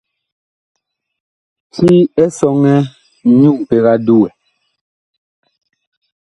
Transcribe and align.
Ti 1.73 1.91
Esɔŋɛ 2.23 2.75
nyu 3.37 3.51
mpeg 3.59 3.85
a 3.91 3.93
duwɛ. 4.05 4.29